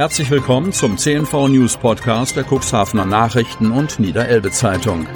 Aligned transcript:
Herzlich 0.00 0.30
willkommen 0.30 0.72
zum 0.72 0.96
CNV 0.96 1.48
News 1.48 1.76
Podcast 1.76 2.34
der 2.34 2.46
Cuxhavener 2.50 3.04
Nachrichten 3.04 3.70
und 3.70 4.00
Niederelbe 4.00 4.50
Zeitung. 4.50 5.06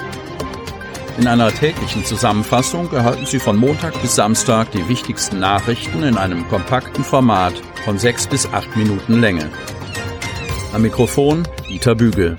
In 1.17 1.26
einer 1.26 1.50
täglichen 1.50 2.05
Zusammenfassung 2.05 2.92
erhalten 2.92 3.25
Sie 3.25 3.39
von 3.39 3.57
Montag 3.57 3.99
bis 4.02 4.15
Samstag 4.15 4.73
die 4.73 4.86
wichtigsten 4.86 5.41
Nachrichten 5.41 6.02
in 6.02 6.18
einem 6.18 6.47
kompakten 6.49 7.02
Format 7.02 7.55
von 7.86 7.99
sechs 7.99 8.27
bis 8.27 8.45
acht 8.52 8.77
Minuten 8.77 9.23
Länge. 9.23 9.50
Am 10.75 10.83
Mikrofon 10.83 11.48
Dieter 11.66 11.95
Bügel. 11.95 12.37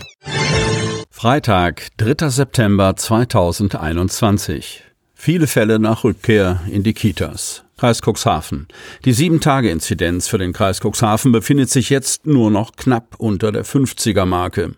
Freitag, 1.09 1.87
3. 1.97 2.29
September 2.29 2.95
2021. 2.95 4.83
Viele 5.15 5.47
Fälle 5.47 5.79
nach 5.79 6.03
Rückkehr 6.03 6.61
in 6.69 6.83
die 6.83 6.93
Kitas. 6.93 7.64
Kreis 7.77 8.01
Cuxhaven. 8.01 8.67
Die 9.03 9.13
7-Tage-Inzidenz 9.13 10.27
für 10.27 10.37
den 10.37 10.53
Kreis 10.53 10.79
Cuxhaven 10.79 11.31
befindet 11.31 11.69
sich 11.69 11.89
jetzt 11.89 12.25
nur 12.25 12.49
noch 12.51 12.73
knapp 12.75 13.15
unter 13.17 13.51
der 13.51 13.65
50er-Marke. 13.65 14.75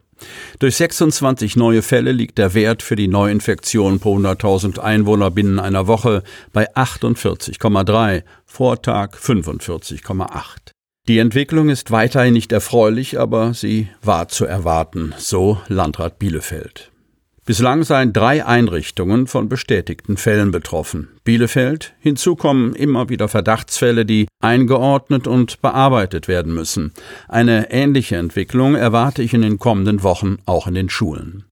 Durch 0.59 0.77
26 0.77 1.55
neue 1.55 1.81
Fälle 1.81 2.11
liegt 2.11 2.37
der 2.37 2.53
Wert 2.53 2.81
für 2.81 2.95
die 2.95 3.07
Neuinfektion 3.07 3.99
pro 3.99 4.17
100.000 4.17 4.79
Einwohner 4.79 5.29
binnen 5.29 5.59
einer 5.59 5.87
Woche 5.87 6.23
bei 6.53 6.73
48,3, 6.75 8.23
Vortag 8.45 9.15
45,8. 9.15 10.71
Die 11.07 11.19
Entwicklung 11.19 11.69
ist 11.69 11.91
weiterhin 11.91 12.33
nicht 12.33 12.51
erfreulich, 12.51 13.19
aber 13.19 13.53
sie 13.53 13.89
war 14.01 14.27
zu 14.27 14.45
erwarten, 14.45 15.13
so 15.17 15.61
Landrat 15.67 16.19
Bielefeld. 16.19 16.91
Bislang 17.47 17.85
seien 17.85 18.11
drei 18.11 18.45
Einrichtungen 18.45 19.25
von 19.25 19.47
bestätigten 19.47 20.17
Fällen 20.17 20.51
betroffen. 20.51 21.07
Bielefeld. 21.23 21.93
Hinzu 22.01 22.35
kommen 22.35 22.75
immer 22.75 23.07
wieder 23.07 23.29
Verdachtsfälle, 23.29 24.05
die 24.05 24.27
eingeordnet 24.41 25.27
und 25.27 25.61
bearbeitet 25.61 26.27
werden 26.27 26.53
müssen. 26.53 26.91
Eine 27.29 27.71
ähnliche 27.71 28.17
Entwicklung 28.17 28.75
erwarte 28.75 29.23
ich 29.23 29.33
in 29.33 29.43
den 29.43 29.59
kommenden 29.59 30.03
Wochen 30.03 30.39
auch 30.45 30.67
in 30.67 30.73
den 30.73 30.89
Schulen. 30.89 31.45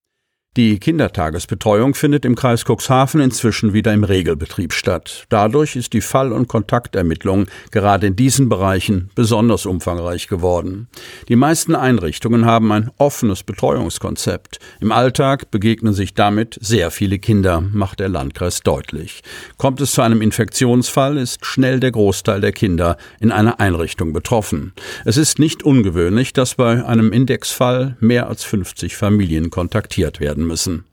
Die 0.57 0.79
Kindertagesbetreuung 0.79 1.95
findet 1.95 2.23
im 2.23 2.35
Kreis 2.35 2.63
Cuxhaven 2.63 3.19
inzwischen 3.19 3.73
wieder 3.73 3.91
im 3.91 4.05
Regelbetrieb 4.05 4.71
statt. 4.71 5.25
Dadurch 5.27 5.75
ist 5.75 5.91
die 5.91 5.99
Fall- 5.99 6.31
und 6.31 6.47
Kontaktermittlung 6.47 7.47
gerade 7.71 8.07
in 8.07 8.15
diesen 8.15 8.47
Bereichen 8.47 9.09
besonders 9.15 9.65
umfangreich 9.65 10.29
geworden. 10.29 10.87
Die 11.27 11.35
meisten 11.35 11.75
Einrichtungen 11.75 12.45
haben 12.45 12.71
ein 12.71 12.89
offenes 12.97 13.43
Betreuungskonzept. 13.43 14.59
Im 14.79 14.93
Alltag 14.93 15.51
begegnen 15.51 15.93
sich 15.93 16.13
damit 16.13 16.57
sehr 16.61 16.89
viele 16.89 17.19
Kinder, 17.19 17.59
macht 17.59 17.99
der 17.99 18.07
Landkreis 18.07 18.61
deutlich. 18.61 19.23
Kommt 19.57 19.81
es 19.81 19.91
zu 19.91 20.03
einem 20.03 20.21
Infektionsfall, 20.21 21.17
ist 21.17 21.45
schnell 21.45 21.81
der 21.81 21.91
Großteil 21.91 22.39
der 22.39 22.53
Kinder 22.53 22.95
in 23.19 23.33
einer 23.33 23.59
Einrichtung 23.59 24.13
betroffen. 24.13 24.71
Es 25.03 25.17
ist 25.17 25.37
nicht 25.37 25.63
ungewöhnlich, 25.63 26.31
dass 26.31 26.55
bei 26.55 26.85
einem 26.85 27.11
Indexfall 27.11 27.97
mehr 27.99 28.29
als 28.29 28.45
50 28.45 28.95
Familien 28.95 29.49
kontaktiert 29.49 30.21
werden 30.21 30.44
müssen. 30.45 30.85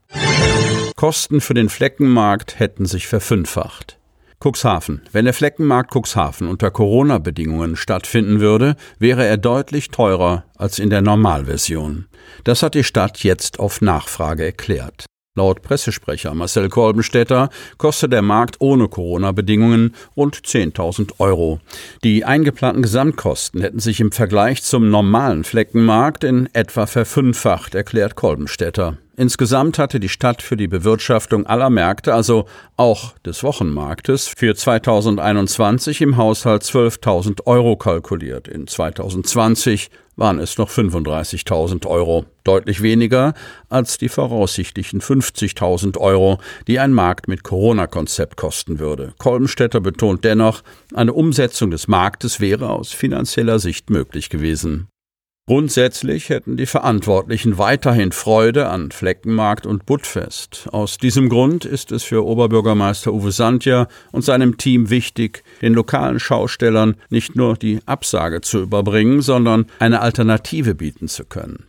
Kosten 0.96 1.40
für 1.40 1.54
den 1.54 1.68
Fleckenmarkt 1.68 2.58
hätten 2.58 2.86
sich 2.86 3.06
verfünffacht. 3.06 3.98
Cuxhaven. 4.42 5.02
Wenn 5.12 5.24
der 5.24 5.34
Fleckenmarkt 5.34 5.94
Cuxhaven 5.94 6.48
unter 6.48 6.70
Corona-Bedingungen 6.70 7.76
stattfinden 7.76 8.40
würde, 8.40 8.76
wäre 8.98 9.24
er 9.24 9.36
deutlich 9.36 9.90
teurer 9.90 10.44
als 10.56 10.80
in 10.80 10.90
der 10.90 11.00
Normalversion. 11.00 12.06
Das 12.42 12.62
hat 12.62 12.74
die 12.74 12.84
Stadt 12.84 13.22
jetzt 13.22 13.60
auf 13.60 13.80
Nachfrage 13.80 14.44
erklärt. 14.44 15.06
Laut 15.34 15.62
Pressesprecher 15.62 16.34
Marcel 16.34 16.68
Kolbenstädter 16.68 17.48
kostet 17.78 18.12
der 18.12 18.20
Markt 18.20 18.56
ohne 18.58 18.88
Corona-Bedingungen 18.88 19.94
rund 20.14 20.36
10.000 20.36 21.20
Euro. 21.20 21.58
Die 22.04 22.26
eingeplanten 22.26 22.82
Gesamtkosten 22.82 23.62
hätten 23.62 23.78
sich 23.78 24.00
im 24.00 24.12
Vergleich 24.12 24.62
zum 24.62 24.90
normalen 24.90 25.44
Fleckenmarkt 25.44 26.24
in 26.24 26.50
etwa 26.52 26.84
verfünffacht, 26.86 27.74
erklärt 27.74 28.14
Kolbenstädter. 28.14 28.98
Insgesamt 29.14 29.78
hatte 29.78 30.00
die 30.00 30.08
Stadt 30.08 30.40
für 30.40 30.56
die 30.56 30.68
Bewirtschaftung 30.68 31.46
aller 31.46 31.68
Märkte, 31.68 32.14
also 32.14 32.46
auch 32.78 33.12
des 33.18 33.42
Wochenmarktes, 33.42 34.28
für 34.28 34.54
2021 34.54 36.00
im 36.00 36.16
Haushalt 36.16 36.62
12.000 36.62 37.46
Euro 37.46 37.76
kalkuliert. 37.76 38.48
In 38.48 38.66
2020 38.66 39.90
waren 40.16 40.38
es 40.38 40.56
noch 40.56 40.70
35.000 40.70 41.86
Euro, 41.86 42.24
deutlich 42.44 42.82
weniger 42.82 43.34
als 43.68 43.98
die 43.98 44.08
voraussichtlichen 44.08 45.02
50.000 45.02 45.98
Euro, 45.98 46.38
die 46.66 46.78
ein 46.78 46.92
Markt 46.92 47.28
mit 47.28 47.44
Corona-Konzept 47.44 48.36
kosten 48.36 48.78
würde. 48.78 49.12
Kolbenstädter 49.18 49.80
betont 49.80 50.24
dennoch, 50.24 50.62
eine 50.94 51.12
Umsetzung 51.12 51.70
des 51.70 51.86
Marktes 51.86 52.40
wäre 52.40 52.70
aus 52.70 52.92
finanzieller 52.92 53.58
Sicht 53.58 53.90
möglich 53.90 54.30
gewesen. 54.30 54.88
Grundsätzlich 55.48 56.28
hätten 56.28 56.56
die 56.56 56.66
Verantwortlichen 56.66 57.58
weiterhin 57.58 58.12
Freude 58.12 58.68
an 58.68 58.92
Fleckenmarkt 58.92 59.66
und 59.66 59.86
Buttfest. 59.86 60.68
Aus 60.70 60.98
diesem 60.98 61.28
Grund 61.28 61.64
ist 61.64 61.90
es 61.90 62.04
für 62.04 62.24
Oberbürgermeister 62.24 63.12
Uwe 63.12 63.32
Sandja 63.32 63.88
und 64.12 64.24
seinem 64.24 64.56
Team 64.56 64.88
wichtig, 64.88 65.42
den 65.60 65.74
lokalen 65.74 66.20
Schaustellern 66.20 66.94
nicht 67.10 67.34
nur 67.34 67.56
die 67.56 67.80
Absage 67.86 68.40
zu 68.40 68.60
überbringen, 68.60 69.20
sondern 69.20 69.66
eine 69.80 70.00
Alternative 70.00 70.76
bieten 70.76 71.08
zu 71.08 71.24
können. 71.24 71.66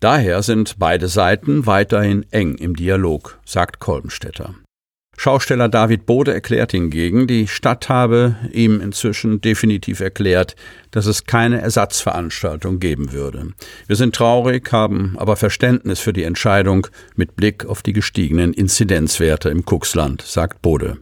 Daher 0.00 0.42
sind 0.42 0.78
beide 0.78 1.08
Seiten 1.08 1.66
weiterhin 1.66 2.24
eng 2.30 2.54
im 2.54 2.74
Dialog, 2.74 3.38
sagt 3.44 3.78
Kolbenstädter. 3.78 4.54
Schausteller 5.16 5.68
David 5.68 6.06
Bode 6.06 6.32
erklärt 6.32 6.72
hingegen, 6.72 7.26
die 7.26 7.46
Stadt 7.46 7.88
habe 7.88 8.36
ihm 8.50 8.80
inzwischen 8.80 9.40
definitiv 9.40 10.00
erklärt, 10.00 10.56
dass 10.90 11.06
es 11.06 11.26
keine 11.26 11.60
Ersatzveranstaltung 11.60 12.80
geben 12.80 13.12
würde. 13.12 13.52
Wir 13.86 13.96
sind 13.96 14.14
traurig, 14.14 14.72
haben 14.72 15.14
aber 15.18 15.36
Verständnis 15.36 16.00
für 16.00 16.12
die 16.12 16.24
Entscheidung 16.24 16.86
mit 17.14 17.36
Blick 17.36 17.66
auf 17.66 17.82
die 17.82 17.92
gestiegenen 17.92 18.52
Inzidenzwerte 18.52 19.50
im 19.50 19.64
Kuxland, 19.64 20.22
sagt 20.22 20.62
Bode. 20.62 20.98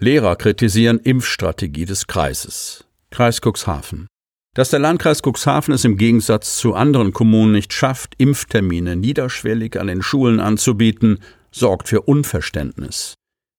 Lehrer 0.00 0.34
kritisieren 0.36 0.98
Impfstrategie 0.98 1.84
des 1.84 2.06
Kreises. 2.06 2.86
Kreis 3.10 3.40
Cuxhaven. 3.40 4.06
Dass 4.54 4.70
der 4.70 4.80
Landkreis 4.80 5.22
Cuxhaven 5.22 5.74
es 5.74 5.84
im 5.84 5.96
Gegensatz 5.96 6.56
zu 6.56 6.74
anderen 6.74 7.12
Kommunen 7.12 7.52
nicht 7.52 7.72
schafft, 7.72 8.14
Impftermine 8.18 8.96
niederschwellig 8.96 9.78
an 9.78 9.86
den 9.86 10.02
Schulen 10.02 10.40
anzubieten, 10.40 11.20
sorgt 11.50 11.88
für 11.88 12.02
Unverständnis. 12.02 13.14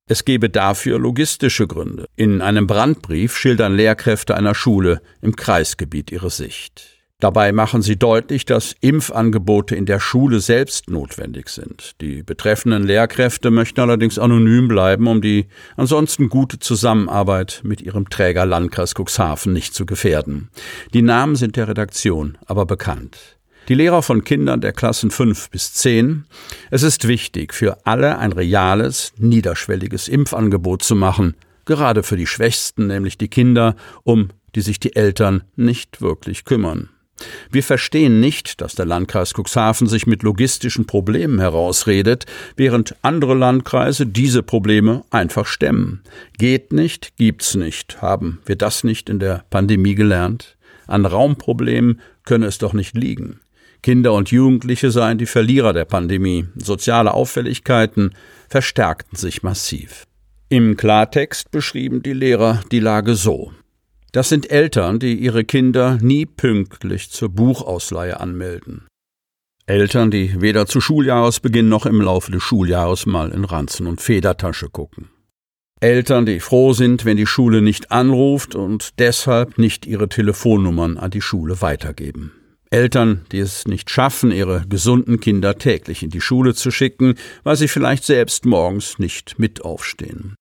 Es 0.07 0.25
gebe 0.25 0.49
dafür 0.49 0.99
logistische 0.99 1.67
Gründe. 1.67 2.05
In 2.15 2.41
einem 2.41 2.67
Brandbrief 2.67 3.37
schildern 3.37 3.75
Lehrkräfte 3.75 4.35
einer 4.35 4.55
Schule 4.55 5.01
im 5.21 5.35
Kreisgebiet 5.35 6.11
ihre 6.11 6.29
Sicht. 6.29 7.01
Dabei 7.21 7.51
machen 7.51 7.83
sie 7.83 7.97
deutlich, 7.97 8.45
dass 8.45 8.75
Impfangebote 8.81 9.75
in 9.75 9.85
der 9.85 9.99
Schule 9.99 10.39
selbst 10.39 10.89
notwendig 10.89 11.49
sind. 11.49 11.91
Die 12.01 12.23
betreffenden 12.23 12.83
Lehrkräfte 12.83 13.51
möchten 13.51 13.79
allerdings 13.79 14.17
anonym 14.17 14.67
bleiben, 14.67 15.05
um 15.07 15.21
die 15.21 15.45
ansonsten 15.77 16.29
gute 16.29 16.57
Zusammenarbeit 16.57 17.61
mit 17.63 17.79
ihrem 17.79 18.09
Träger 18.09 18.47
Landkreis 18.47 18.95
Cuxhaven 18.95 19.53
nicht 19.53 19.75
zu 19.75 19.85
gefährden. 19.85 20.49
Die 20.95 21.03
Namen 21.03 21.35
sind 21.35 21.57
der 21.57 21.67
Redaktion 21.67 22.39
aber 22.47 22.65
bekannt. 22.65 23.37
Die 23.71 23.75
Lehrer 23.75 24.01
von 24.01 24.25
Kindern 24.25 24.59
der 24.59 24.73
Klassen 24.73 25.11
5 25.11 25.49
bis 25.49 25.73
10. 25.75 26.25
Es 26.71 26.83
ist 26.83 27.07
wichtig, 27.07 27.53
für 27.53 27.85
alle 27.85 28.17
ein 28.17 28.33
reales, 28.33 29.13
niederschwelliges 29.15 30.09
Impfangebot 30.09 30.83
zu 30.83 30.93
machen, 30.93 31.35
gerade 31.63 32.03
für 32.03 32.17
die 32.17 32.27
Schwächsten, 32.27 32.87
nämlich 32.87 33.17
die 33.17 33.29
Kinder, 33.29 33.77
um 34.03 34.27
die 34.55 34.59
sich 34.59 34.81
die 34.81 34.97
Eltern 34.97 35.45
nicht 35.55 36.01
wirklich 36.01 36.43
kümmern. 36.43 36.89
Wir 37.49 37.63
verstehen 37.63 38.19
nicht, 38.19 38.59
dass 38.59 38.75
der 38.75 38.85
Landkreis 38.85 39.33
Cuxhaven 39.33 39.87
sich 39.87 40.05
mit 40.05 40.21
logistischen 40.21 40.85
Problemen 40.85 41.39
herausredet, 41.39 42.25
während 42.57 42.97
andere 43.03 43.35
Landkreise 43.35 44.05
diese 44.05 44.43
Probleme 44.43 45.05
einfach 45.11 45.45
stemmen. 45.45 46.01
Geht 46.37 46.73
nicht, 46.73 47.15
gibt's 47.15 47.55
nicht. 47.55 48.01
Haben 48.01 48.41
wir 48.45 48.57
das 48.57 48.83
nicht 48.83 49.07
in 49.07 49.19
der 49.19 49.45
Pandemie 49.49 49.95
gelernt? 49.95 50.57
An 50.87 51.05
Raumproblemen 51.05 52.01
könne 52.25 52.47
es 52.47 52.57
doch 52.57 52.73
nicht 52.73 52.97
liegen. 52.97 53.39
Kinder 53.83 54.13
und 54.13 54.29
Jugendliche 54.29 54.91
seien 54.91 55.17
die 55.17 55.25
Verlierer 55.25 55.73
der 55.73 55.85
Pandemie. 55.85 56.45
Soziale 56.55 57.13
Auffälligkeiten 57.13 58.13
verstärkten 58.47 59.17
sich 59.17 59.41
massiv. 59.41 60.05
Im 60.49 60.77
Klartext 60.77 61.49
beschrieben 61.49 62.03
die 62.03 62.13
Lehrer 62.13 62.61
die 62.71 62.79
Lage 62.79 63.15
so. 63.15 63.51
Das 64.11 64.29
sind 64.29 64.51
Eltern, 64.51 64.99
die 64.99 65.15
ihre 65.15 65.45
Kinder 65.45 65.97
nie 66.01 66.25
pünktlich 66.25 67.09
zur 67.09 67.29
Buchausleihe 67.29 68.19
anmelden. 68.19 68.85
Eltern, 69.65 70.11
die 70.11 70.41
weder 70.41 70.65
zu 70.65 70.81
Schuljahresbeginn 70.81 71.69
noch 71.69 71.85
im 71.85 72.01
Laufe 72.01 72.31
des 72.31 72.43
Schuljahres 72.43 73.05
mal 73.05 73.31
in 73.31 73.45
Ranzen 73.45 73.87
und 73.87 74.01
Federtasche 74.01 74.69
gucken. 74.69 75.09
Eltern, 75.79 76.25
die 76.25 76.41
froh 76.41 76.73
sind, 76.73 77.05
wenn 77.05 77.17
die 77.17 77.25
Schule 77.25 77.61
nicht 77.61 77.91
anruft 77.91 78.53
und 78.53 78.99
deshalb 78.99 79.57
nicht 79.57 79.87
ihre 79.87 80.09
Telefonnummern 80.09 80.97
an 80.97 81.09
die 81.09 81.21
Schule 81.21 81.61
weitergeben. 81.61 82.33
Eltern, 82.71 83.25
die 83.33 83.39
es 83.39 83.67
nicht 83.67 83.89
schaffen, 83.89 84.31
ihre 84.31 84.65
gesunden 84.67 85.19
Kinder 85.19 85.57
täglich 85.57 86.03
in 86.03 86.09
die 86.09 86.21
Schule 86.21 86.55
zu 86.55 86.71
schicken, 86.71 87.15
weil 87.43 87.57
sie 87.57 87.67
vielleicht 87.67 88.05
selbst 88.05 88.45
morgens 88.45 88.97
nicht 88.97 89.37
mit 89.37 89.65
aufstehen. 89.65 90.35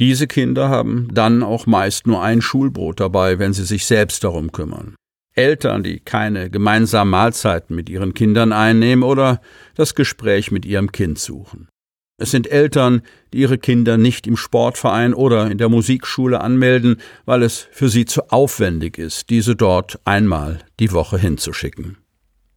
Diese 0.00 0.26
Kinder 0.26 0.70
haben 0.70 1.08
dann 1.12 1.42
auch 1.42 1.66
meist 1.66 2.06
nur 2.06 2.22
ein 2.22 2.40
Schulbrot 2.40 3.00
dabei, 3.00 3.38
wenn 3.38 3.52
sie 3.52 3.64
sich 3.64 3.84
selbst 3.84 4.24
darum 4.24 4.50
kümmern. 4.50 4.96
Eltern, 5.36 5.82
die 5.82 6.00
keine 6.00 6.48
gemeinsamen 6.48 7.10
Mahlzeiten 7.10 7.76
mit 7.76 7.88
ihren 7.90 8.14
Kindern 8.14 8.52
einnehmen 8.52 9.02
oder 9.02 9.40
das 9.74 9.94
Gespräch 9.94 10.50
mit 10.50 10.64
ihrem 10.64 10.90
Kind 10.90 11.18
suchen. 11.18 11.68
Es 12.16 12.30
sind 12.30 12.46
Eltern, 12.46 13.02
die 13.32 13.38
ihre 13.38 13.58
Kinder 13.58 13.96
nicht 13.96 14.28
im 14.28 14.36
Sportverein 14.36 15.14
oder 15.14 15.50
in 15.50 15.58
der 15.58 15.68
Musikschule 15.68 16.40
anmelden, 16.40 17.00
weil 17.24 17.42
es 17.42 17.66
für 17.72 17.88
sie 17.88 18.04
zu 18.04 18.30
aufwendig 18.30 18.98
ist, 18.98 19.30
diese 19.30 19.56
dort 19.56 19.98
einmal 20.04 20.60
die 20.78 20.92
Woche 20.92 21.18
hinzuschicken. 21.18 21.96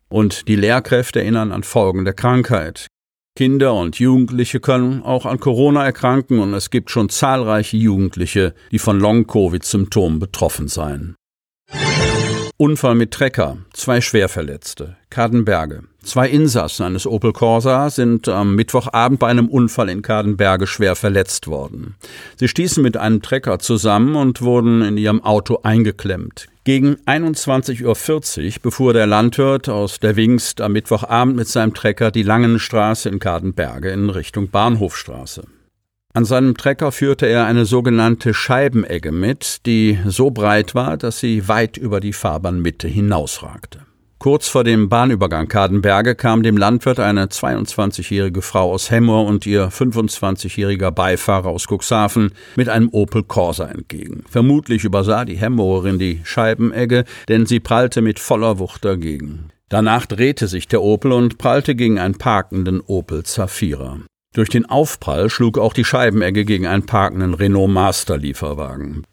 Und 0.09 0.47
die 0.47 0.55
Lehrkräfte 0.55 1.21
erinnern 1.21 1.51
an 1.51 1.63
Folgen 1.63 2.05
der 2.05 2.13
Krankheit. 2.13 2.87
Kinder 3.35 3.73
und 3.73 3.99
Jugendliche 3.99 4.59
können 4.59 5.01
auch 5.03 5.25
an 5.25 5.39
Corona 5.39 5.83
erkranken 5.83 6.39
und 6.39 6.53
es 6.53 6.69
gibt 6.69 6.91
schon 6.91 7.09
zahlreiche 7.09 7.77
Jugendliche, 7.77 8.53
die 8.71 8.79
von 8.79 8.99
Long-Covid-Symptomen 8.99 10.19
betroffen 10.19 10.67
seien. 10.67 11.15
Unfall 12.59 12.95
mit 12.95 13.11
Trecker, 13.11 13.57
zwei 13.73 14.01
Schwerverletzte, 14.01 14.95
Kadenberge. 15.11 15.83
Zwei 16.01 16.27
Insassen 16.27 16.87
eines 16.87 17.05
Opel 17.05 17.31
Corsa 17.31 17.91
sind 17.91 18.27
am 18.27 18.55
Mittwochabend 18.55 19.19
bei 19.19 19.27
einem 19.27 19.47
Unfall 19.47 19.89
in 19.89 20.01
Kadenberge 20.01 20.65
schwer 20.65 20.95
verletzt 20.95 21.45
worden. 21.45 21.93
Sie 22.35 22.47
stießen 22.47 22.81
mit 22.81 22.97
einem 22.97 23.21
Trecker 23.21 23.59
zusammen 23.59 24.15
und 24.15 24.41
wurden 24.41 24.81
in 24.81 24.97
ihrem 24.97 25.23
Auto 25.23 25.59
eingeklemmt. 25.61 26.47
Gegen 26.63 26.95
21.40 27.05 27.85
Uhr 28.55 28.61
befuhr 28.63 28.93
der 28.93 29.05
Landwirt 29.05 29.69
aus 29.69 29.99
der 29.99 30.15
Wingst 30.15 30.59
am 30.59 30.73
Mittwochabend 30.73 31.35
mit 31.35 31.47
seinem 31.47 31.75
Trecker 31.75 32.09
die 32.09 32.23
Langenstraße 32.23 33.07
in 33.07 33.19
Kadenberge 33.19 33.91
in 33.91 34.09
Richtung 34.09 34.49
Bahnhofstraße. 34.49 35.43
An 36.17 36.25
seinem 36.25 36.57
Trecker 36.57 36.91
führte 36.91 37.27
er 37.27 37.45
eine 37.45 37.65
sogenannte 37.65 38.33
Scheibenegge 38.33 39.11
mit, 39.11 39.67
die 39.67 39.99
so 40.07 40.31
breit 40.31 40.73
war, 40.73 40.97
dass 40.97 41.19
sie 41.19 41.47
weit 41.47 41.77
über 41.77 41.99
die 41.99 42.11
Fahrbahnmitte 42.11 42.87
hinausragte. 42.87 43.81
Kurz 44.17 44.47
vor 44.47 44.63
dem 44.63 44.89
Bahnübergang 44.89 45.47
Kadenberge 45.47 46.15
kam 46.15 46.41
dem 46.41 46.57
Landwirt 46.57 46.99
eine 46.99 47.27
22-jährige 47.27 48.41
Frau 48.41 48.73
aus 48.73 48.89
Hemmoor 48.89 49.27
und 49.27 49.45
ihr 49.45 49.69
25-jähriger 49.69 50.89
Beifahrer 50.89 51.49
aus 51.49 51.67
Cuxhaven 51.67 52.31
mit 52.55 52.67
einem 52.67 52.89
Opel 52.89 53.21
Corsa 53.21 53.65
entgegen. 53.65 54.23
Vermutlich 54.27 54.85
übersah 54.85 55.23
die 55.23 55.37
Hemmoorin 55.37 55.99
die 55.99 56.21
Scheibenegge, 56.23 57.03
denn 57.29 57.45
sie 57.45 57.59
prallte 57.59 58.01
mit 58.01 58.17
voller 58.17 58.57
Wucht 58.57 58.83
dagegen. 58.83 59.49
Danach 59.69 60.07
drehte 60.07 60.47
sich 60.47 60.67
der 60.67 60.81
Opel 60.81 61.11
und 61.11 61.37
prallte 61.37 61.75
gegen 61.75 61.99
einen 61.99 62.17
parkenden 62.17 62.81
Opel 62.81 63.21
Zafira. 63.21 63.99
Durch 64.37 64.49
den 64.49 64.67
Aufprall 64.67 65.31
schlug 65.31 65.57
auch 65.57 65.73
die 65.73 65.83
Scheibenegge 65.83 66.45
gegen 66.45 66.67
einen 66.67 66.85
parkenden 66.85 67.33
Renault 67.33 67.71
Master 67.71 68.19
Lieferwagen. 68.19 69.03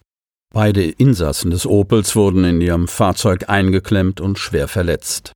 Beide 0.53 0.85
Insassen 0.85 1.51
des 1.51 1.67
Opels 1.67 2.15
wurden 2.15 2.45
in 2.45 2.61
ihrem 2.61 2.89
Fahrzeug 2.89 3.49
eingeklemmt 3.49 4.21
und 4.21 4.39
schwer 4.39 4.69
verletzt. 4.69 5.33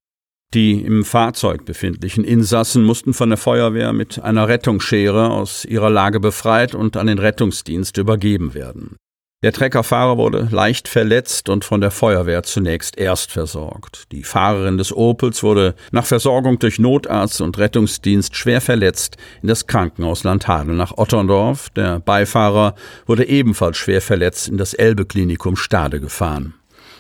Die 0.53 0.83
im 0.83 1.07
Fahrzeug 1.07 1.65
befindlichen 1.65 2.23
Insassen 2.23 2.85
mussten 2.85 3.15
von 3.15 3.31
der 3.31 3.39
Feuerwehr 3.39 3.95
mit 3.95 4.23
einer 4.23 4.47
Rettungsschere 4.47 5.31
aus 5.31 5.65
ihrer 5.65 5.89
Lage 5.89 6.21
befreit 6.21 6.75
und 6.75 6.99
an 6.99 7.07
den 7.07 7.19
Rettungsdienst 7.19 7.97
übergeben 7.97 8.53
werden. 8.53 8.97
Der 9.45 9.53
Treckerfahrer 9.53 10.19
wurde 10.19 10.49
leicht 10.51 10.89
verletzt 10.89 11.49
und 11.49 11.65
von 11.65 11.81
der 11.81 11.93
Feuerwehr 11.93 12.43
zunächst 12.43 12.99
erst 12.99 13.31
versorgt. 13.31 14.11
Die 14.11 14.25
Fahrerin 14.25 14.79
des 14.79 14.93
Opels 14.93 15.45
wurde 15.45 15.77
nach 15.93 16.07
Versorgung 16.07 16.59
durch 16.59 16.81
Notarzt 16.81 17.41
und 17.41 17.57
Rettungsdienst 17.57 18.35
schwer 18.35 18.61
verletzt 18.61 19.17
in 19.41 19.47
das 19.47 19.69
Krankenhaus 19.69 20.25
Landhadeln 20.25 20.77
nach 20.77 20.99
Otterndorf. 20.99 21.71
Der 21.71 22.01
Beifahrer 22.01 22.75
wurde 23.07 23.29
ebenfalls 23.29 23.77
schwer 23.77 24.03
verletzt 24.03 24.49
in 24.49 24.57
das 24.57 24.75
Elbe-Klinikum 24.75 25.55
Stade 25.55 26.01
gefahren. 26.01 26.55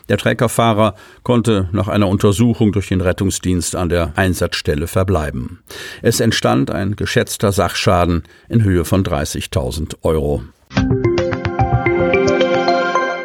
Der 0.08 0.16
Treckerfahrer 0.16 0.94
konnte 1.24 1.68
nach 1.72 1.88
einer 1.88 2.06
Untersuchung 2.06 2.70
durch 2.70 2.86
den 2.86 3.00
Rettungsdienst 3.00 3.74
an 3.74 3.88
der 3.88 4.12
Einsatzstelle 4.14 4.86
verbleiben. 4.86 5.64
Es 6.02 6.20
entstand 6.20 6.70
ein 6.70 6.94
geschätzter 6.94 7.50
Sachschaden 7.50 8.22
in 8.48 8.62
Höhe 8.62 8.84
von 8.84 9.02
30.000 9.02 9.96
Euro. 10.02 10.44